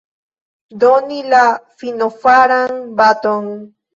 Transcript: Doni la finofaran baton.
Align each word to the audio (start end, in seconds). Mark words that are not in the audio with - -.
Doni 0.83 1.19
la 1.33 1.41
finofaran 1.83 2.75
baton. 3.03 3.53